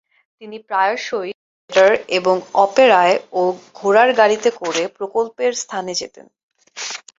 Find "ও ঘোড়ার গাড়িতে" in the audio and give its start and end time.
3.31-4.49